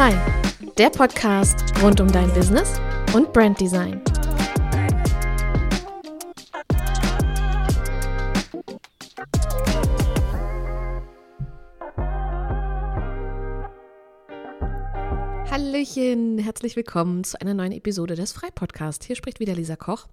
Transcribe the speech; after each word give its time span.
Frei, 0.00 0.18
der 0.78 0.88
Podcast 0.88 1.74
rund 1.82 2.00
um 2.00 2.10
dein 2.10 2.32
Business 2.32 2.80
und 3.12 3.34
Branddesign. 3.34 4.02
Hallöchen, 15.50 16.38
herzlich 16.38 16.76
willkommen 16.76 17.22
zu 17.24 17.38
einer 17.38 17.52
neuen 17.52 17.72
Episode 17.72 18.14
des 18.14 18.32
Frei-Podcast. 18.32 19.04
Hier 19.04 19.16
spricht 19.16 19.38
wieder 19.38 19.54
Lisa 19.54 19.76
Koch. 19.76 20.06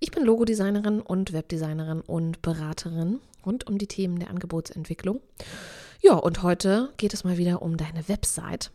Ich 0.00 0.10
bin 0.10 0.24
Logodesignerin 0.24 1.02
und 1.02 1.34
Webdesignerin 1.34 2.00
und 2.00 2.40
Beraterin 2.40 3.20
rund 3.44 3.66
um 3.66 3.76
die 3.76 3.88
Themen 3.88 4.20
der 4.20 4.30
Angebotsentwicklung. 4.30 5.20
Ja, 6.00 6.14
und 6.14 6.42
heute 6.42 6.94
geht 6.96 7.12
es 7.12 7.24
mal 7.24 7.36
wieder 7.36 7.60
um 7.60 7.76
deine 7.76 8.08
Website. 8.08 8.70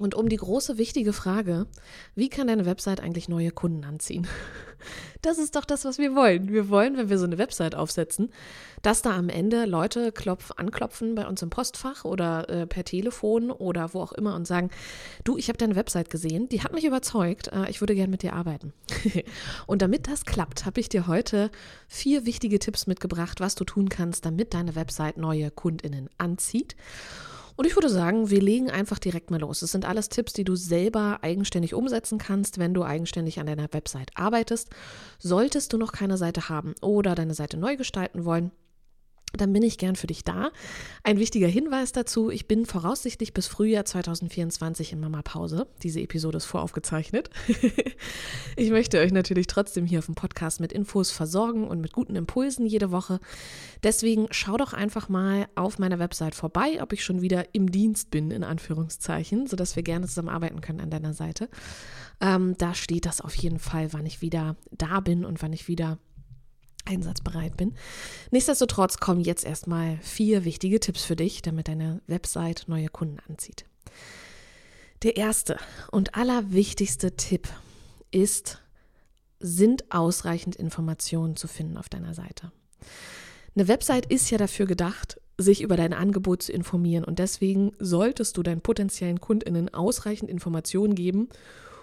Und 0.00 0.14
um 0.14 0.30
die 0.30 0.38
große 0.38 0.78
wichtige 0.78 1.12
Frage, 1.12 1.66
wie 2.14 2.30
kann 2.30 2.46
deine 2.46 2.64
Website 2.64 3.00
eigentlich 3.02 3.28
neue 3.28 3.50
Kunden 3.50 3.84
anziehen? 3.84 4.26
Das 5.20 5.36
ist 5.36 5.56
doch 5.56 5.66
das, 5.66 5.84
was 5.84 5.98
wir 5.98 6.14
wollen. 6.14 6.50
Wir 6.50 6.70
wollen, 6.70 6.96
wenn 6.96 7.10
wir 7.10 7.18
so 7.18 7.26
eine 7.26 7.36
Website 7.36 7.74
aufsetzen, 7.74 8.32
dass 8.80 9.02
da 9.02 9.14
am 9.14 9.28
Ende 9.28 9.66
Leute 9.66 10.10
klopf, 10.10 10.52
anklopfen 10.56 11.14
bei 11.14 11.28
uns 11.28 11.42
im 11.42 11.50
Postfach 11.50 12.06
oder 12.06 12.48
äh, 12.48 12.66
per 12.66 12.84
Telefon 12.84 13.50
oder 13.50 13.92
wo 13.92 14.00
auch 14.00 14.12
immer 14.12 14.34
und 14.34 14.46
sagen, 14.46 14.70
du, 15.24 15.36
ich 15.36 15.48
habe 15.48 15.58
deine 15.58 15.76
Website 15.76 16.08
gesehen, 16.08 16.48
die 16.48 16.62
hat 16.62 16.72
mich 16.72 16.86
überzeugt, 16.86 17.48
äh, 17.48 17.68
ich 17.68 17.82
würde 17.82 17.94
gerne 17.94 18.10
mit 18.10 18.22
dir 18.22 18.32
arbeiten. 18.32 18.72
und 19.66 19.82
damit 19.82 20.08
das 20.08 20.24
klappt, 20.24 20.64
habe 20.64 20.80
ich 20.80 20.88
dir 20.88 21.06
heute 21.06 21.50
vier 21.86 22.24
wichtige 22.24 22.58
Tipps 22.58 22.86
mitgebracht, 22.86 23.40
was 23.40 23.56
du 23.56 23.64
tun 23.64 23.90
kannst, 23.90 24.24
damit 24.24 24.54
deine 24.54 24.76
Website 24.76 25.18
neue 25.18 25.50
Kundinnen 25.50 26.08
anzieht. 26.16 26.74
Und 27.60 27.66
ich 27.66 27.76
würde 27.76 27.90
sagen, 27.90 28.30
wir 28.30 28.40
legen 28.40 28.70
einfach 28.70 28.98
direkt 28.98 29.30
mal 29.30 29.38
los. 29.38 29.60
Es 29.60 29.70
sind 29.70 29.84
alles 29.84 30.08
Tipps, 30.08 30.32
die 30.32 30.44
du 30.44 30.56
selber 30.56 31.18
eigenständig 31.20 31.74
umsetzen 31.74 32.16
kannst, 32.16 32.56
wenn 32.56 32.72
du 32.72 32.84
eigenständig 32.84 33.38
an 33.38 33.44
deiner 33.44 33.70
Website 33.74 34.12
arbeitest. 34.14 34.70
Solltest 35.18 35.74
du 35.74 35.76
noch 35.76 35.92
keine 35.92 36.16
Seite 36.16 36.48
haben 36.48 36.74
oder 36.80 37.14
deine 37.14 37.34
Seite 37.34 37.58
neu 37.58 37.76
gestalten 37.76 38.24
wollen, 38.24 38.50
dann 39.32 39.52
bin 39.52 39.62
ich 39.62 39.78
gern 39.78 39.96
für 39.96 40.06
dich 40.06 40.24
da. 40.24 40.50
Ein 41.02 41.18
wichtiger 41.18 41.46
Hinweis 41.46 41.92
dazu, 41.92 42.30
ich 42.30 42.46
bin 42.46 42.66
voraussichtlich 42.66 43.32
bis 43.32 43.46
Frühjahr 43.46 43.84
2024 43.84 44.92
in 44.92 45.00
Mama 45.00 45.22
Pause. 45.22 45.66
Diese 45.82 46.00
Episode 46.00 46.38
ist 46.38 46.46
voraufgezeichnet. 46.46 47.30
ich 48.56 48.70
möchte 48.70 48.98
euch 48.98 49.12
natürlich 49.12 49.46
trotzdem 49.46 49.86
hier 49.86 50.00
auf 50.00 50.06
dem 50.06 50.14
Podcast 50.14 50.60
mit 50.60 50.72
Infos 50.72 51.10
versorgen 51.10 51.66
und 51.68 51.80
mit 51.80 51.92
guten 51.92 52.16
Impulsen 52.16 52.66
jede 52.66 52.90
Woche. 52.90 53.20
Deswegen 53.82 54.26
schau 54.30 54.56
doch 54.56 54.72
einfach 54.72 55.08
mal 55.08 55.46
auf 55.54 55.78
meiner 55.78 55.98
Website 55.98 56.34
vorbei, 56.34 56.82
ob 56.82 56.92
ich 56.92 57.04
schon 57.04 57.22
wieder 57.22 57.54
im 57.54 57.70
Dienst 57.70 58.10
bin, 58.10 58.30
in 58.30 58.44
Anführungszeichen, 58.44 59.46
sodass 59.46 59.76
wir 59.76 59.82
gerne 59.82 60.06
zusammenarbeiten 60.06 60.60
können 60.60 60.80
an 60.80 60.90
deiner 60.90 61.14
Seite. 61.14 61.48
Ähm, 62.20 62.54
da 62.58 62.74
steht 62.74 63.06
das 63.06 63.20
auf 63.20 63.34
jeden 63.34 63.58
Fall, 63.58 63.92
wann 63.92 64.04
ich 64.04 64.20
wieder 64.20 64.56
da 64.70 65.00
bin 65.00 65.24
und 65.24 65.42
wann 65.42 65.52
ich 65.52 65.68
wieder 65.68 65.98
einsatzbereit 66.90 67.56
bin. 67.56 67.74
Nichtsdestotrotz 68.30 68.98
kommen 68.98 69.20
jetzt 69.20 69.44
erstmal 69.44 69.98
vier 70.02 70.44
wichtige 70.44 70.80
Tipps 70.80 71.04
für 71.04 71.16
dich, 71.16 71.42
damit 71.42 71.68
deine 71.68 72.02
Website 72.06 72.64
neue 72.66 72.88
Kunden 72.88 73.18
anzieht. 73.28 73.64
Der 75.02 75.16
erste 75.16 75.56
und 75.90 76.14
allerwichtigste 76.14 77.16
Tipp 77.16 77.48
ist, 78.10 78.60
sind 79.38 79.90
ausreichend 79.90 80.56
Informationen 80.56 81.36
zu 81.36 81.48
finden 81.48 81.78
auf 81.78 81.88
deiner 81.88 82.12
Seite. 82.12 82.52
Eine 83.56 83.68
Website 83.68 84.06
ist 84.06 84.30
ja 84.30 84.36
dafür 84.36 84.66
gedacht, 84.66 85.20
sich 85.38 85.62
über 85.62 85.76
dein 85.76 85.94
Angebot 85.94 86.42
zu 86.42 86.52
informieren 86.52 87.04
und 87.04 87.18
deswegen 87.18 87.72
solltest 87.78 88.36
du 88.36 88.42
deinen 88.42 88.60
potenziellen 88.60 89.20
Kundinnen 89.20 89.72
ausreichend 89.72 90.30
Informationen 90.30 90.94
geben, 90.94 91.28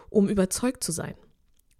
um 0.09 0.30
überzeugt 0.30 0.83
zu 0.83 0.91
sein. 0.91 1.16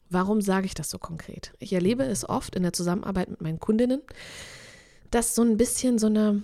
Warum 0.10 0.42
sage 0.42 0.66
ich 0.66 0.74
das 0.74 0.90
so 0.90 0.98
konkret? 0.98 1.54
Ich 1.60 1.74
erlebe 1.74 2.04
es 2.04 2.28
oft 2.28 2.56
in 2.56 2.64
der 2.64 2.74
Zusammenarbeit 2.74 3.30
mit 3.30 3.42
meinen 3.42 3.60
Kundinnen, 3.60 4.02
dass 5.12 5.36
so 5.36 5.42
ein 5.42 5.58
bisschen 5.58 6.00
so 6.00 6.08
eine 6.08 6.44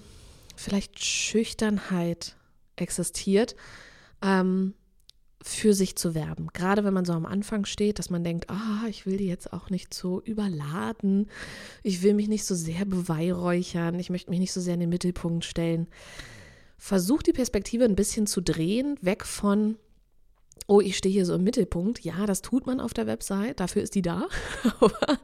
vielleicht 0.55 1.03
Schüchternheit 1.03 2.35
existiert, 2.75 3.55
ähm, 4.21 4.73
für 5.41 5.73
sich 5.73 5.97
zu 5.97 6.15
werben. 6.15 6.47
Gerade 6.53 6.85
wenn 6.85 6.93
man 6.93 7.03
so 7.03 7.11
am 7.13 7.25
Anfang 7.25 7.65
steht, 7.65 7.99
dass 7.99 8.09
man 8.09 8.23
denkt, 8.23 8.49
ah, 8.49 8.85
ich 8.87 9.05
will 9.05 9.17
die 9.17 9.27
jetzt 9.27 9.51
auch 9.51 9.69
nicht 9.69 9.93
so 9.93 10.21
überladen, 10.21 11.29
ich 11.83 12.01
will 12.01 12.13
mich 12.13 12.29
nicht 12.29 12.45
so 12.45 12.55
sehr 12.55 12.85
beweihräuchern, 12.85 13.99
ich 13.99 14.09
möchte 14.09 14.29
mich 14.29 14.39
nicht 14.39 14.53
so 14.53 14.61
sehr 14.61 14.75
in 14.75 14.79
den 14.79 14.89
Mittelpunkt 14.89 15.43
stellen. 15.43 15.87
Versuch 16.77 17.23
die 17.23 17.33
Perspektive 17.33 17.83
ein 17.83 17.95
bisschen 17.95 18.25
zu 18.25 18.41
drehen, 18.41 18.97
weg 19.01 19.25
von, 19.25 19.77
oh, 20.67 20.81
ich 20.81 20.97
stehe 20.97 21.13
hier 21.13 21.25
so 21.25 21.35
im 21.35 21.43
Mittelpunkt. 21.43 21.99
Ja, 22.03 22.25
das 22.25 22.41
tut 22.41 22.65
man 22.65 22.79
auf 22.79 22.93
der 22.93 23.07
Website, 23.07 23.59
dafür 23.59 23.81
ist 23.83 23.95
die 23.95 24.01
da. 24.01 24.27
Aber 24.79 25.19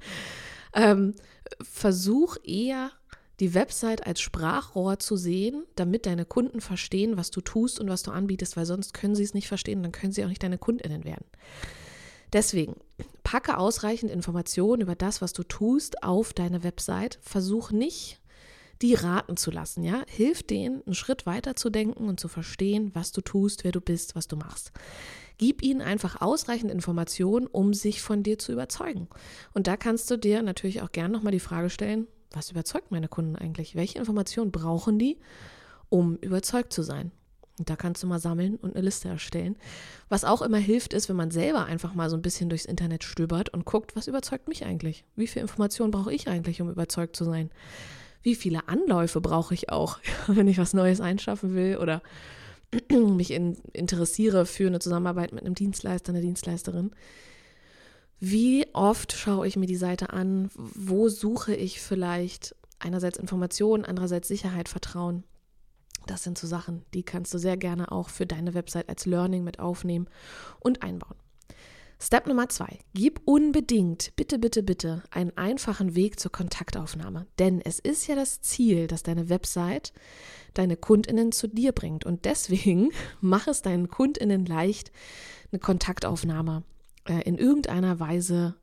ähm, 0.73 1.15
versuch 1.61 2.37
eher 2.43 2.91
die 3.39 3.53
Website 3.53 4.05
als 4.05 4.19
Sprachrohr 4.19 4.99
zu 4.99 5.15
sehen, 5.15 5.63
damit 5.75 6.05
deine 6.05 6.25
Kunden 6.25 6.59
verstehen, 6.59 7.17
was 7.17 7.31
du 7.31 7.41
tust 7.41 7.79
und 7.79 7.89
was 7.89 8.03
du 8.03 8.11
anbietest, 8.11 8.57
weil 8.57 8.65
sonst 8.65 8.93
können 8.93 9.15
sie 9.15 9.23
es 9.23 9.33
nicht 9.33 9.47
verstehen, 9.47 9.81
dann 9.81 9.93
können 9.93 10.11
sie 10.11 10.23
auch 10.25 10.29
nicht 10.29 10.43
deine 10.43 10.57
Kundinnen 10.57 11.05
werden. 11.05 11.25
Deswegen, 12.33 12.75
packe 13.23 13.57
ausreichend 13.57 14.11
Informationen 14.11 14.81
über 14.81 14.95
das, 14.95 15.21
was 15.21 15.33
du 15.33 15.43
tust, 15.43 16.03
auf 16.03 16.33
deine 16.33 16.63
Website. 16.63 17.17
Versuch 17.21 17.71
nicht, 17.71 18.19
die 18.81 18.93
raten 18.93 19.35
zu 19.35 19.51
lassen, 19.51 19.83
ja? 19.83 20.03
Hilf 20.07 20.43
denen, 20.43 20.81
einen 20.85 20.95
Schritt 20.95 21.25
weiter 21.25 21.55
zu 21.55 21.69
denken 21.69 22.07
und 22.07 22.19
zu 22.19 22.27
verstehen, 22.27 22.91
was 22.93 23.11
du 23.11 23.21
tust, 23.21 23.63
wer 23.63 23.71
du 23.71 23.81
bist, 23.81 24.15
was 24.15 24.27
du 24.27 24.37
machst. 24.37 24.71
Gib 25.37 25.61
ihnen 25.61 25.81
einfach 25.81 26.21
ausreichend 26.21 26.71
Informationen, 26.71 27.47
um 27.47 27.73
sich 27.73 28.01
von 28.01 28.23
dir 28.23 28.37
zu 28.39 28.51
überzeugen. 28.51 29.07
Und 29.53 29.67
da 29.67 29.77
kannst 29.77 30.09
du 30.11 30.17
dir 30.17 30.41
natürlich 30.41 30.81
auch 30.81 30.91
gern 30.91 31.11
nochmal 31.11 31.31
die 31.31 31.39
Frage 31.39 31.69
stellen, 31.69 32.07
was 32.31 32.51
überzeugt 32.51 32.91
meine 32.91 33.07
Kunden 33.07 33.35
eigentlich? 33.35 33.75
Welche 33.75 33.99
Informationen 33.99 34.51
brauchen 34.51 34.99
die, 34.99 35.17
um 35.89 36.17
überzeugt 36.17 36.73
zu 36.73 36.83
sein? 36.83 37.11
Und 37.57 37.69
da 37.69 37.75
kannst 37.75 38.01
du 38.03 38.07
mal 38.07 38.19
sammeln 38.19 38.55
und 38.55 38.75
eine 38.75 38.85
Liste 38.85 39.09
erstellen. 39.09 39.57
Was 40.07 40.23
auch 40.23 40.41
immer 40.41 40.57
hilft, 40.57 40.93
ist, 40.93 41.09
wenn 41.09 41.17
man 41.17 41.31
selber 41.31 41.65
einfach 41.65 41.93
mal 41.93 42.09
so 42.09 42.15
ein 42.15 42.21
bisschen 42.21 42.49
durchs 42.49 42.65
Internet 42.65 43.03
stöbert 43.03 43.49
und 43.49 43.65
guckt, 43.65 43.95
was 43.97 44.07
überzeugt 44.07 44.47
mich 44.47 44.65
eigentlich? 44.65 45.03
Wie 45.15 45.27
viel 45.27 45.41
Informationen 45.41 45.91
brauche 45.91 46.13
ich 46.13 46.29
eigentlich, 46.29 46.61
um 46.61 46.69
überzeugt 46.69 47.17
zu 47.17 47.25
sein? 47.25 47.49
Wie 48.21 48.35
viele 48.35 48.67
Anläufe 48.67 49.21
brauche 49.21 49.53
ich 49.53 49.69
auch, 49.69 49.99
wenn 50.27 50.47
ich 50.47 50.57
was 50.57 50.73
Neues 50.73 51.01
einschaffen 51.01 51.55
will 51.55 51.77
oder 51.77 52.01
mich 52.91 53.31
in, 53.31 53.57
interessiere 53.73 54.45
für 54.45 54.67
eine 54.67 54.79
Zusammenarbeit 54.79 55.33
mit 55.33 55.43
einem 55.43 55.55
Dienstleister, 55.55 56.11
einer 56.11 56.21
Dienstleisterin, 56.21 56.91
wie 58.19 58.67
oft 58.73 59.13
schaue 59.13 59.47
ich 59.47 59.55
mir 59.55 59.65
die 59.65 59.77
Seite 59.77 60.11
an? 60.11 60.49
Wo 60.55 61.07
suche 61.07 61.55
ich 61.55 61.79
vielleicht 61.79 62.53
einerseits 62.77 63.17
Informationen, 63.17 63.85
andererseits 63.85 64.27
Sicherheit, 64.27 64.67
Vertrauen? 64.67 65.23
Das 66.05 66.23
sind 66.23 66.37
so 66.37 66.45
Sachen, 66.45 66.83
die 66.93 67.03
kannst 67.03 67.33
du 67.33 67.37
sehr 67.37 67.55
gerne 67.55 67.91
auch 67.91 68.09
für 68.09 68.25
deine 68.25 68.53
Website 68.53 68.89
als 68.89 69.05
Learning 69.05 69.43
mit 69.43 69.59
aufnehmen 69.59 70.09
und 70.59 70.83
einbauen. 70.83 71.15
Step 72.01 72.27
Nummer 72.27 72.47
zwei. 72.47 72.79
Gib 72.93 73.21
unbedingt, 73.25 74.15
bitte, 74.15 74.39
bitte, 74.39 74.63
bitte, 74.63 75.03
einen 75.11 75.35
einfachen 75.37 75.95
Weg 75.95 76.17
zur 76.17 76.31
Kontaktaufnahme. 76.31 77.27
Denn 77.39 77.59
es 77.59 77.79
ist 77.79 78.07
ja 78.07 78.15
das 78.15 78.39
Ziel, 78.39 78.87
dass 78.87 79.03
deine 79.03 79.27
Website 79.27 79.91
deine 80.53 80.77
KundInnen 80.77 81.33
zu 81.33 81.47
dir 81.47 81.73
bringt. 81.73 82.05
Und 82.05 82.23
deswegen 82.23 82.91
mach 83.21 83.47
es 83.47 83.61
deinen 83.61 83.89
KundInnen 83.89 84.45
leicht, 84.45 84.91
eine 85.51 85.59
Kontaktaufnahme 85.59 86.63
äh, 87.05 87.21
in 87.23 87.37
irgendeiner 87.37 87.99
Weise 87.99 88.55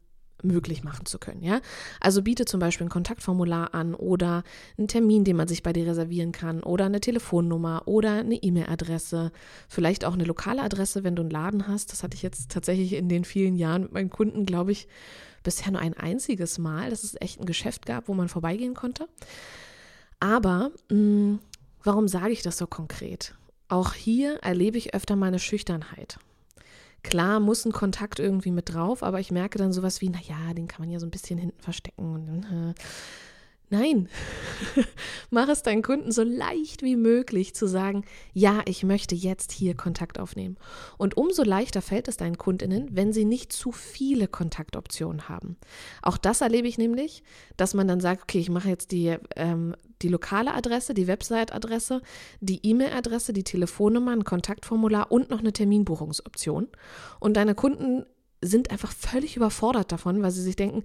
möglich 0.46 0.84
machen 0.84 1.06
zu 1.06 1.18
können. 1.18 1.42
Ja? 1.42 1.60
Also 2.00 2.22
biete 2.22 2.44
zum 2.44 2.60
Beispiel 2.60 2.86
ein 2.86 2.90
Kontaktformular 2.90 3.74
an 3.74 3.94
oder 3.94 4.42
einen 4.78 4.88
Termin, 4.88 5.24
den 5.24 5.36
man 5.36 5.48
sich 5.48 5.62
bei 5.62 5.72
dir 5.72 5.86
reservieren 5.86 6.32
kann 6.32 6.62
oder 6.62 6.86
eine 6.86 7.00
Telefonnummer 7.00 7.82
oder 7.86 8.12
eine 8.12 8.36
E-Mail-Adresse, 8.36 9.32
vielleicht 9.68 10.04
auch 10.04 10.15
eine 10.15 10.24
lokale 10.24 10.62
Adresse, 10.62 11.04
wenn 11.04 11.16
du 11.16 11.22
einen 11.22 11.30
Laden 11.30 11.68
hast. 11.68 11.92
Das 11.92 12.03
hatte 12.03 12.16
ich 12.16 12.22
jetzt 12.22 12.50
tatsächlich 12.50 12.94
in 12.94 13.09
den 13.09 13.24
vielen 13.24 13.56
Jahren 13.56 13.82
mit 13.82 13.92
meinen 13.92 14.10
Kunden, 14.10 14.47
glaube 14.47 14.72
ich, 14.72 14.88
bisher 15.42 15.71
nur 15.72 15.80
ein 15.80 15.94
einziges 15.94 16.59
Mal, 16.59 16.91
dass 16.91 17.04
es 17.04 17.16
echt 17.21 17.41
ein 17.41 17.47
Geschäft 17.47 17.86
gab, 17.86 18.09
wo 18.09 18.15
man 18.15 18.28
vorbeigehen 18.28 18.74
konnte. 18.74 19.09
Aber 20.18 20.71
mh, 20.91 20.97
mm, 20.97 21.38
warum 21.84 22.09
sage 22.09 22.32
ich 22.32 22.42
das 22.42 22.59
so 22.59 22.66
konkret? 22.66 23.34
Auch 23.68 23.94
hier 23.94 24.36
erlebe 24.42 24.78
ich 24.78 24.94
öfter 24.94 25.16
meine 25.16 25.38
Schüchternheit. 25.38 26.18
Klar 27.08 27.38
muss 27.38 27.64
ein 27.64 27.72
Kontakt 27.72 28.18
irgendwie 28.18 28.50
mit 28.50 28.74
drauf, 28.74 29.03
aber 29.03 29.20
ich 29.20 29.30
merke 29.30 29.58
dann 29.58 29.72
sowas 29.72 30.00
wie, 30.00 30.08
naja, 30.08 30.54
den 30.54 30.66
kann 30.66 30.82
man 30.82 30.91
ja 30.91 30.98
so 30.98 31.06
ein 31.06 31.10
bisschen 31.10 31.38
hinten 31.38 31.60
verstecken. 31.60 32.14
Und, 32.14 32.44
äh, 32.44 32.74
nein, 33.71 34.09
mach 35.30 35.48
es 35.48 35.63
deinen 35.63 35.83
Kunden 35.83 36.13
so 36.13 36.22
leicht 36.22 36.83
wie 36.83 36.97
möglich 36.97 37.54
zu 37.54 37.66
sagen, 37.66 38.04
ja, 38.33 38.63
ich 38.66 38.84
möchte 38.84 39.15
jetzt 39.15 39.53
hier 39.53 39.74
Kontakt 39.74 40.18
aufnehmen. 40.18 40.57
Und 40.98 41.16
umso 41.16 41.42
leichter 41.42 41.83
fällt 41.83 42.09
es 42.09 42.16
deinen 42.16 42.39
Kundinnen, 42.39 42.89
wenn 42.92 43.13
sie 43.13 43.24
nicht 43.24 43.53
zu 43.53 43.72
viele 43.72 44.28
Kontaktoptionen 44.28 45.28
haben. 45.28 45.57
Auch 46.03 46.16
das 46.16 46.41
erlebe 46.41 46.68
ich 46.68 46.78
nämlich, 46.78 47.22
dass 47.57 47.74
man 47.74 47.89
dann 47.89 48.01
sagt, 48.01 48.22
okay, 48.22 48.39
ich 48.39 48.51
mache 48.51 48.68
jetzt 48.68 48.92
die 48.92 49.16
ähm, 49.36 49.74
die 50.03 50.09
lokale 50.09 50.53
Adresse, 50.53 50.95
die 50.95 51.07
Website-Adresse, 51.07 52.03
die 52.41 52.60
E-Mail-Adresse, 52.62 53.33
die 53.33 53.45
Telefonnummer, 53.45 54.12
ein 54.12 54.24
Kontaktformular 54.24 55.10
und 55.10 55.30
noch 55.30 55.39
eine 55.39 55.53
Terminbuchungsoption. 55.53 56.69
Und 57.21 57.36
deine 57.36 57.54
Kunden 57.54 58.04
sind 58.42 58.71
einfach 58.71 58.92
völlig 58.92 59.36
überfordert 59.36 59.92
davon, 59.92 60.22
weil 60.22 60.30
sie 60.30 60.42
sich 60.42 60.57
denken, 60.57 60.84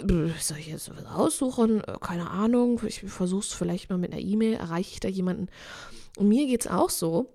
soll 0.00 0.58
ich 0.58 0.68
jetzt 0.68 0.90
was 0.96 1.06
aussuchen? 1.06 1.82
Keine 2.00 2.30
Ahnung. 2.30 2.80
Ich 2.86 3.00
versuche 3.00 3.40
es 3.40 3.52
vielleicht 3.52 3.90
mal 3.90 3.98
mit 3.98 4.12
einer 4.12 4.22
E-Mail. 4.22 4.54
Erreiche 4.54 4.92
ich 4.92 5.00
da 5.00 5.08
jemanden? 5.08 5.48
Und 6.16 6.28
mir 6.28 6.46
geht 6.46 6.62
es 6.62 6.70
auch 6.70 6.90
so 6.90 7.32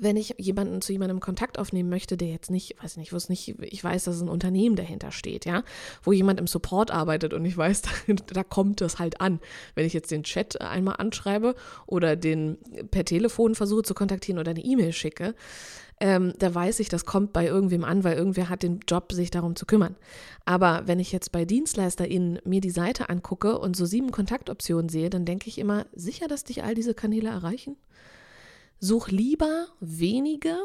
wenn 0.00 0.16
ich 0.16 0.34
jemanden 0.38 0.80
zu 0.80 0.92
jemandem 0.92 1.20
Kontakt 1.20 1.58
aufnehmen 1.58 1.90
möchte, 1.90 2.16
der 2.16 2.28
jetzt 2.28 2.50
nicht, 2.50 2.82
weiß 2.82 2.96
nicht, 2.96 3.12
wo 3.12 3.16
es 3.16 3.28
nicht, 3.28 3.54
ich 3.60 3.84
weiß, 3.84 4.04
dass 4.04 4.20
ein 4.20 4.28
Unternehmen 4.28 4.76
dahinter 4.76 5.12
steht, 5.12 5.44
ja, 5.44 5.62
wo 6.02 6.12
jemand 6.12 6.40
im 6.40 6.46
Support 6.46 6.90
arbeitet 6.90 7.34
und 7.34 7.44
ich 7.44 7.56
weiß, 7.56 7.82
da, 8.06 8.14
da 8.32 8.42
kommt 8.42 8.80
es 8.80 8.98
halt 8.98 9.20
an. 9.20 9.40
Wenn 9.74 9.86
ich 9.86 9.92
jetzt 9.92 10.10
den 10.10 10.24
Chat 10.24 10.60
einmal 10.60 10.96
anschreibe 10.98 11.54
oder 11.86 12.16
den 12.16 12.58
per 12.90 13.04
Telefon 13.04 13.54
versuche 13.54 13.82
zu 13.82 13.94
kontaktieren 13.94 14.38
oder 14.38 14.50
eine 14.50 14.64
E-Mail 14.64 14.92
schicke, 14.92 15.34
ähm, 16.02 16.32
da 16.38 16.54
weiß 16.54 16.80
ich, 16.80 16.88
das 16.88 17.04
kommt 17.04 17.34
bei 17.34 17.46
irgendwem 17.46 17.84
an, 17.84 18.04
weil 18.04 18.16
irgendwer 18.16 18.48
hat 18.48 18.62
den 18.62 18.80
Job, 18.88 19.12
sich 19.12 19.30
darum 19.30 19.54
zu 19.54 19.66
kümmern. 19.66 19.96
Aber 20.46 20.82
wenn 20.86 20.98
ich 20.98 21.12
jetzt 21.12 21.30
bei 21.30 21.44
DienstleisterInnen 21.44 22.38
mir 22.44 22.62
die 22.62 22.70
Seite 22.70 23.10
angucke 23.10 23.58
und 23.58 23.76
so 23.76 23.84
sieben 23.84 24.10
Kontaktoptionen 24.10 24.88
sehe, 24.88 25.10
dann 25.10 25.26
denke 25.26 25.48
ich 25.48 25.58
immer, 25.58 25.84
sicher, 25.92 26.26
dass 26.26 26.44
dich 26.44 26.64
all 26.64 26.74
diese 26.74 26.94
Kanäle 26.94 27.28
erreichen? 27.28 27.76
Such 28.80 29.08
lieber 29.08 29.66
wenige, 29.80 30.56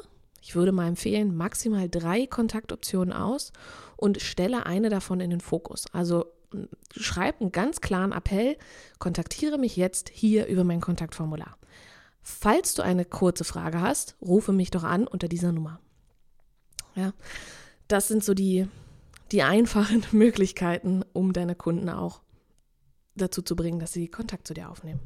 ich 0.42 0.56
würde 0.56 0.72
mal 0.72 0.88
empfehlen, 0.88 1.36
maximal 1.36 1.90
drei 1.90 2.26
Kontaktoptionen 2.26 3.14
aus 3.14 3.52
und 3.98 4.22
stelle 4.22 4.66
eine 4.66 4.90
davon 4.90 5.20
in 5.20 5.30
den 5.30 5.42
Fokus. 5.42 5.86
Also 5.92 6.26
schreib 6.96 7.42
einen 7.42 7.52
ganz 7.52 7.82
klaren 7.82 8.14
Appell, 8.14 8.58
kontaktiere 9.00 9.58
mich 9.58 9.76
jetzt 9.76 10.10
hier 10.10 10.48
über 10.48 10.64
mein 10.64 10.80
Kontaktformular. 10.80 11.58
Falls 12.22 12.74
du 12.74 12.82
eine 12.82 13.06
kurze 13.06 13.44
Frage 13.44 13.82
hast, 13.82 14.16
rufe 14.22 14.54
mich 14.54 14.72
doch 14.72 14.84
an 14.84 15.08
unter 15.08 15.28
dieser 15.28 15.52
Nummer. 15.52 15.80
Ja, 16.96 17.14
das 17.88 18.08
sind 18.08 18.24
so 18.24 18.34
die, 18.34 18.68
die 19.32 19.44
einfachen 19.44 20.06
Möglichkeiten, 20.12 21.04
um 21.14 21.34
deine 21.34 21.56
Kunden 21.56 21.90
auch 21.90 22.22
dazu 23.16 23.42
zu 23.42 23.56
bringen, 23.56 23.80
dass 23.80 23.94
sie 23.94 24.08
Kontakt 24.08 24.48
zu 24.48 24.54
dir 24.54 24.70
aufnehmen. 24.70 25.02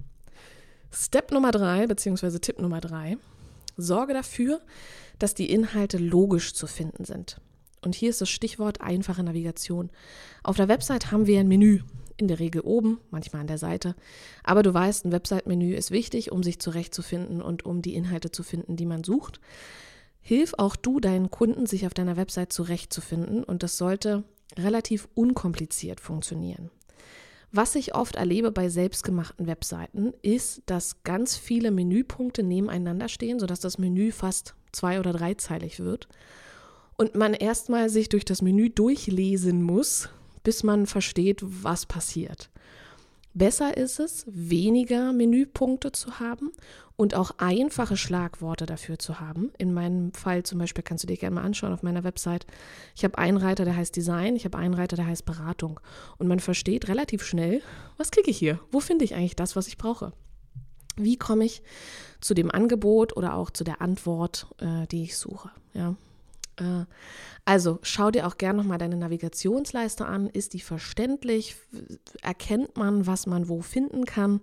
Step 0.92 1.32
Nummer 1.32 1.52
drei, 1.52 1.88
beziehungsweise 1.88 2.42
Tipp 2.42 2.60
Nummer 2.60 2.82
drei, 2.82 3.18
sorge 3.78 4.14
dafür, 4.14 4.62
dass 5.20 5.34
die 5.34 5.52
Inhalte 5.52 5.98
logisch 5.98 6.54
zu 6.54 6.68
finden 6.68 7.06
sind. 7.06 7.40
Und 7.82 7.96
hier 7.96 8.10
ist 8.10 8.22
das 8.22 8.30
Stichwort 8.30 8.82
einfache 8.82 9.24
Navigation. 9.24 9.90
Auf 10.44 10.58
der 10.58 10.68
Website 10.68 11.12
haben 11.12 11.28
wir 11.28 11.40
ein 11.40 11.48
Menü, 11.48 11.82
in 12.18 12.28
der 12.28 12.40
Regel 12.40 12.62
oben, 12.62 13.00
manchmal 13.12 13.42
an 13.42 13.48
der 13.48 13.58
Seite. 13.58 13.96
Aber 14.44 14.64
du 14.64 14.74
weißt, 14.74 15.06
ein 15.06 15.12
Website-Menü 15.12 15.74
ist 15.74 15.92
wichtig, 15.92 16.32
um 16.32 16.44
sich 16.44 16.60
zurechtzufinden 16.60 17.42
und 17.42 17.66
um 17.66 17.82
die 17.82 17.96
Inhalte 17.96 18.32
zu 18.32 18.44
finden, 18.44 18.76
die 18.76 18.86
man 18.86 19.04
sucht. 19.04 19.40
Hilf 20.20 20.54
auch 20.58 20.76
du 20.76 21.00
deinen 21.00 21.32
Kunden, 21.32 21.66
sich 21.66 21.88
auf 21.88 21.94
deiner 21.94 22.18
Website 22.18 22.52
zurechtzufinden 22.52 23.44
und 23.44 23.64
das 23.64 23.78
sollte 23.78 24.24
relativ 24.58 25.08
unkompliziert 25.14 26.02
funktionieren. 26.02 26.70
Was 27.52 27.74
ich 27.76 27.96
oft 27.96 28.16
erlebe 28.16 28.52
bei 28.52 28.70
selbstgemachten 28.70 29.48
Webseiten, 29.48 30.14
ist, 30.22 30.62
dass 30.68 31.04
ganz 31.04 31.36
viele 31.36 31.72
Menüpunkte 31.72 32.44
nebeneinander 32.44 33.08
stehen, 33.10 33.40
sodass 33.40 33.60
das 33.60 33.80
Menü 33.80 34.12
fast 34.12 34.54
zwei- 34.72 35.00
oder 35.00 35.14
dreizeilig 35.14 35.80
wird. 35.80 36.08
Und 36.96 37.16
man 37.16 37.34
erstmal 37.34 37.90
sich 37.90 38.10
durch 38.10 38.26
das 38.26 38.42
Menü 38.42 38.70
durchlesen 38.70 39.64
muss, 39.64 40.10
bis 40.44 40.64
man 40.64 40.86
versteht, 40.86 41.40
was 41.42 41.86
passiert. 41.86 42.50
Besser 43.34 43.78
ist 43.78 44.00
es, 44.00 44.26
weniger 44.28 45.14
Menüpunkte 45.14 45.92
zu 45.92 46.20
haben 46.20 46.52
und 46.96 47.16
auch 47.16 47.32
einfache 47.38 47.96
Schlagworte 47.96 48.66
dafür 48.66 49.00
zu 49.00 49.20
haben. 49.20 49.52
In 49.58 49.74
meinem 49.74 50.14
Fall 50.14 50.44
zum 50.44 50.60
Beispiel 50.60 50.84
kannst 50.84 51.04
du 51.04 51.08
dir 51.08 51.16
gerne 51.16 51.36
mal 51.36 51.44
anschauen 51.44 51.72
auf 51.72 51.84
meiner 51.84 52.04
Website. 52.04 52.46
Ich 52.96 53.04
habe 53.04 53.18
einen 53.18 53.38
Reiter, 53.38 53.66
der 53.66 53.76
heißt 53.76 53.96
Design, 53.96 54.36
ich 54.36 54.46
habe 54.46 54.58
einen 54.58 54.74
Reiter, 54.74 54.96
der 54.96 55.06
heißt 55.06 55.26
Beratung. 55.26 55.80
Und 56.18 56.28
man 56.28 56.40
versteht 56.40 56.90
relativ 56.90 57.24
schnell, 57.24 57.62
was 57.98 58.12
klicke 58.12 58.32
ich 58.32 58.38
hier? 58.38 58.60
Wo 58.72 58.80
finde 58.80 59.06
ich 59.06 59.16
eigentlich 59.16 59.36
das, 59.36 59.56
was 59.56 59.68
ich 59.68 59.78
brauche? 59.78 60.12
Wie 60.98 61.16
komme 61.16 61.46
ich 61.46 61.62
zu 62.20 62.34
dem 62.34 62.52
Angebot 62.52 63.16
oder 63.16 63.36
auch 63.36 63.52
zu 63.52 63.64
der 63.64 63.82
Antwort, 63.82 64.48
äh, 64.58 64.86
die 64.88 65.04
ich 65.04 65.18
suche? 65.18 65.52
Ja, 65.74 65.96
also 67.46 67.80
schau 67.82 68.12
dir 68.12 68.28
auch 68.28 68.38
gerne 68.38 68.58
nochmal 68.58 68.78
deine 68.78 68.98
Navigationsleiste 68.98 70.06
an. 70.06 70.28
Ist 70.28 70.54
die 70.54 70.60
verständlich? 70.60 71.56
Erkennt 72.22 72.78
man, 72.78 73.08
was 73.08 73.26
man 73.28 73.50
wo 73.50 73.62
finden 73.62 74.06
kann? 74.06 74.42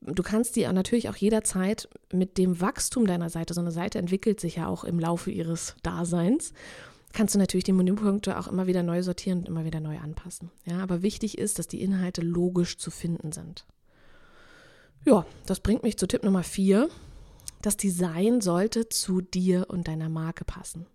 Du 0.00 0.22
kannst 0.22 0.56
die 0.56 0.66
natürlich 0.66 1.08
auch 1.08 1.16
jederzeit 1.16 1.88
mit 2.12 2.38
dem 2.38 2.60
Wachstum 2.60 3.06
deiner 3.06 3.30
Seite, 3.30 3.54
so 3.54 3.60
eine 3.60 3.72
Seite 3.72 3.98
entwickelt 3.98 4.40
sich 4.40 4.56
ja 4.56 4.68
auch 4.68 4.84
im 4.84 5.00
Laufe 5.00 5.30
ihres 5.30 5.74
Daseins, 5.82 6.52
kannst 7.12 7.34
du 7.34 7.38
natürlich 7.38 7.64
die 7.64 7.72
Menüpunkte 7.72 8.38
auch 8.38 8.46
immer 8.46 8.66
wieder 8.66 8.82
neu 8.82 9.02
sortieren 9.02 9.40
und 9.40 9.48
immer 9.48 9.64
wieder 9.64 9.80
neu 9.80 9.98
anpassen. 9.98 10.50
Ja, 10.64 10.78
aber 10.80 11.02
wichtig 11.02 11.38
ist, 11.38 11.58
dass 11.58 11.66
die 11.66 11.80
Inhalte 11.80 12.20
logisch 12.20 12.76
zu 12.76 12.90
finden 12.90 13.32
sind. 13.32 13.64
Ja, 15.04 15.24
das 15.46 15.60
bringt 15.60 15.82
mich 15.82 15.96
zu 15.96 16.06
Tipp 16.06 16.22
Nummer 16.22 16.42
vier. 16.42 16.88
Das 17.62 17.76
Design 17.76 18.40
sollte 18.42 18.88
zu 18.88 19.22
dir 19.22 19.66
und 19.70 19.88
deiner 19.88 20.08
Marke 20.08 20.44
passen. 20.44 20.86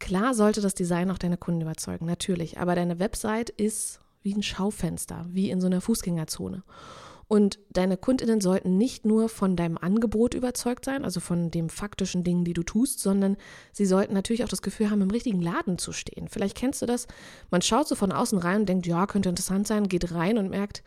Klar 0.00 0.34
sollte 0.34 0.60
das 0.60 0.74
Design 0.74 1.10
auch 1.10 1.18
deine 1.18 1.36
Kunden 1.36 1.60
überzeugen, 1.60 2.06
natürlich, 2.06 2.58
aber 2.58 2.74
deine 2.74 2.98
Website 2.98 3.50
ist 3.50 4.00
wie 4.22 4.34
ein 4.34 4.42
Schaufenster, 4.42 5.26
wie 5.28 5.50
in 5.50 5.60
so 5.60 5.66
einer 5.66 5.80
Fußgängerzone. 5.80 6.64
Und 7.26 7.58
deine 7.70 7.96
Kundinnen 7.96 8.40
sollten 8.40 8.76
nicht 8.76 9.06
nur 9.06 9.28
von 9.28 9.56
deinem 9.56 9.78
Angebot 9.78 10.34
überzeugt 10.34 10.84
sein, 10.84 11.04
also 11.04 11.20
von 11.20 11.50
den 11.50 11.70
faktischen 11.70 12.22
Dingen, 12.22 12.44
die 12.44 12.52
du 12.52 12.62
tust, 12.62 13.00
sondern 13.00 13.36
sie 13.72 13.86
sollten 13.86 14.12
natürlich 14.12 14.44
auch 14.44 14.48
das 14.48 14.62
Gefühl 14.62 14.90
haben, 14.90 15.00
im 15.00 15.10
richtigen 15.10 15.40
Laden 15.40 15.78
zu 15.78 15.92
stehen. 15.92 16.28
Vielleicht 16.28 16.56
kennst 16.56 16.82
du 16.82 16.86
das. 16.86 17.06
Man 17.50 17.62
schaut 17.62 17.88
so 17.88 17.94
von 17.94 18.12
außen 18.12 18.38
rein 18.38 18.60
und 18.60 18.68
denkt, 18.68 18.86
ja, 18.86 19.06
könnte 19.06 19.30
interessant 19.30 19.66
sein, 19.66 19.88
geht 19.88 20.12
rein 20.12 20.36
und 20.36 20.50
merkt, 20.50 20.82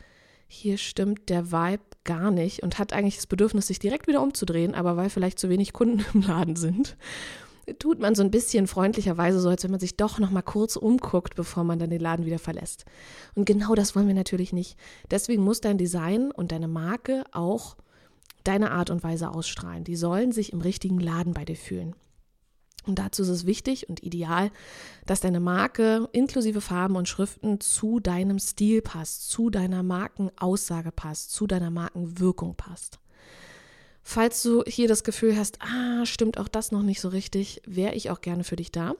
hier 0.48 0.78
stimmt 0.78 1.30
der 1.30 1.52
Vibe 1.52 1.84
gar 2.04 2.32
nicht 2.32 2.64
und 2.64 2.78
hat 2.78 2.94
eigentlich 2.94 3.18
das 3.18 3.28
Bedürfnis, 3.28 3.68
sich 3.68 3.80
direkt 3.80 4.08
wieder 4.08 4.22
umzudrehen, 4.22 4.76
aber 4.76 4.96
weil 4.96 5.10
vielleicht 5.10 5.40
zu 5.40 5.50
wenig 5.50 5.74
Kunden 5.74 6.06
im 6.14 6.22
Laden 6.22 6.56
sind 6.56 6.98
tut 7.80 8.00
man 8.00 8.16
so 8.16 8.24
ein 8.24 8.32
bisschen 8.32 8.68
freundlicherweise 8.68 9.40
so, 9.40 9.50
als 9.50 9.64
wenn 9.64 9.72
man 9.72 9.80
sich 9.80 9.98
doch 9.98 10.20
noch 10.20 10.32
mal 10.32 10.42
kurz 10.42 10.76
umguckt, 10.76 11.36
bevor 11.36 11.64
man 11.64 11.80
dann 11.80 11.90
den 11.90 12.02
Laden 12.02 12.26
wieder 12.26 12.40
verlässt. 12.40 12.86
Und 13.36 13.46
genau 13.46 13.76
das 13.76 13.96
wollen 13.96 14.08
wir 14.08 14.16
natürlich 14.16 14.54
nicht. 14.54 14.78
Deswegen 15.12 15.44
muss 15.44 15.62
dein 15.62 15.78
Design 15.78 16.32
und 16.32 16.52
deine 16.52 16.68
Marke 16.68 17.24
auch 17.32 17.78
deine 18.44 18.72
Art 18.72 18.90
und 18.90 19.04
Weise 19.04 19.30
ausstrahlen. 19.30 19.84
Die 19.84 19.96
sollen 19.96 20.32
sich 20.32 20.54
im 20.54 20.62
richtigen 20.62 21.00
Laden 21.00 21.34
bei 21.34 21.44
dir 21.44 21.58
fühlen. 21.58 21.96
Und 22.86 23.00
dazu 23.00 23.22
ist 23.22 23.28
es 23.30 23.46
wichtig 23.46 23.90
und 23.90 24.02
ideal, 24.02 24.50
dass 25.06 25.20
deine 25.20 25.42
Marke 25.42 26.08
inklusive 26.14 26.62
Farben 26.62 26.96
und 26.96 27.10
Schriften 27.10 27.60
zu 27.60 28.00
deinem 28.00 28.40
Stil 28.40 28.82
passt, 28.82 29.30
zu 29.30 29.50
deiner 29.50 29.84
Markenaussage 29.84 30.94
passt, 30.94 31.32
zu 31.32 31.48
deiner 31.48 31.70
Markenwirkung 31.70 32.56
passt. 32.56 33.00
Falls 34.10 34.42
du 34.42 34.64
hier 34.66 34.88
das 34.88 35.04
Gefühl 35.04 35.36
hast, 35.36 35.60
ah, 35.62 36.06
stimmt 36.06 36.38
auch 36.38 36.48
das 36.48 36.72
noch 36.72 36.82
nicht 36.82 37.02
so 37.02 37.10
richtig, 37.10 37.62
wäre 37.66 37.94
ich 37.94 38.10
auch 38.10 38.22
gerne 38.22 38.46
für 38.46 38.56
dich 38.56 38.72
da. 38.72 38.94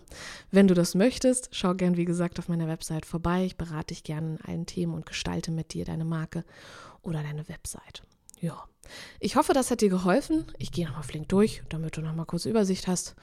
Wenn 0.52 0.68
du 0.68 0.74
das 0.74 0.96
möchtest, 0.96 1.48
schau 1.54 1.76
gern, 1.76 1.96
wie 1.96 2.04
gesagt, 2.04 2.40
auf 2.40 2.50
meiner 2.50 2.68
Website 2.68 3.06
vorbei. 3.06 3.46
Ich 3.46 3.56
berate 3.56 3.94
dich 3.94 4.04
gerne 4.04 4.32
in 4.32 4.42
allen 4.42 4.66
Themen 4.66 4.94
und 4.94 5.06
gestalte 5.06 5.50
mit 5.50 5.74
dir 5.74 5.86
deine 5.86 6.04
Marke 6.04 6.44
oder 7.04 7.24
deine 7.24 7.48
Website. 7.48 8.04
Ja, 8.42 8.66
ich 9.22 9.38
hoffe, 9.38 9.54
das 9.54 9.72
hat 9.72 9.80
dir 9.80 9.88
geholfen. 9.88 10.44
Ich 10.58 10.74
gehe 10.74 10.86
nochmal 10.86 11.04
flink 11.04 11.30
durch, 11.30 11.64
damit 11.70 11.96
du 11.96 12.02
nochmal 12.02 12.26
kurz 12.26 12.44
Übersicht 12.44 12.88
hast. 12.88 13.16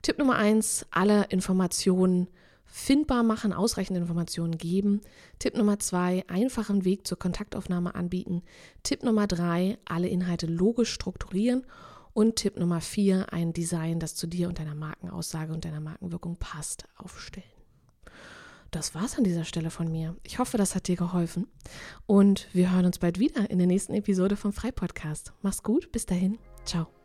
Tipp 0.00 0.16
Nummer 0.16 0.36
eins, 0.36 0.86
alle 0.90 1.24
Informationen 1.24 2.28
findbar 2.66 3.22
machen, 3.22 3.52
ausreichende 3.52 4.00
Informationen 4.00 4.58
geben. 4.58 5.00
Tipp 5.38 5.56
Nummer 5.56 5.78
zwei, 5.78 6.24
einfachen 6.28 6.84
Weg 6.84 7.06
zur 7.06 7.18
Kontaktaufnahme 7.18 7.94
anbieten. 7.94 8.42
Tipp 8.82 9.02
Nummer 9.02 9.26
drei, 9.26 9.78
alle 9.84 10.08
Inhalte 10.08 10.46
logisch 10.46 10.92
strukturieren. 10.92 11.64
Und 12.12 12.36
Tipp 12.36 12.58
Nummer 12.58 12.80
vier, 12.80 13.32
ein 13.32 13.52
Design, 13.52 14.00
das 14.00 14.14
zu 14.14 14.26
dir 14.26 14.48
und 14.48 14.58
deiner 14.58 14.74
Markenaussage 14.74 15.52
und 15.52 15.64
deiner 15.64 15.80
Markenwirkung 15.80 16.36
passt, 16.36 16.84
aufstellen. 16.96 17.44
Das 18.70 18.94
war's 18.94 19.16
an 19.16 19.24
dieser 19.24 19.44
Stelle 19.44 19.70
von 19.70 19.90
mir. 19.90 20.16
Ich 20.22 20.38
hoffe, 20.38 20.58
das 20.58 20.74
hat 20.74 20.88
dir 20.88 20.96
geholfen. 20.96 21.46
Und 22.06 22.48
wir 22.52 22.72
hören 22.72 22.86
uns 22.86 22.98
bald 22.98 23.18
wieder 23.18 23.50
in 23.50 23.58
der 23.58 23.66
nächsten 23.66 23.94
Episode 23.94 24.36
vom 24.36 24.52
Freipodcast. 24.52 25.32
Mach's 25.42 25.62
gut, 25.62 25.92
bis 25.92 26.06
dahin. 26.06 26.38
Ciao. 26.64 26.95